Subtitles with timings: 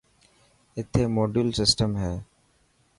[0.77, 2.13] اٿي موڊيول سيٽم هي.